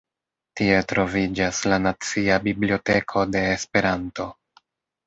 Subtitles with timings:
[0.61, 4.33] Tie troviĝas la Nacia Biblioteko de Esperanto.